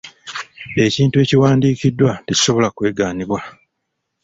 Ekintu 0.85 1.15
ekiwandiikiddwa 1.23 2.11
tekisobola 2.25 2.67
kwegaanibwa. 2.75 3.39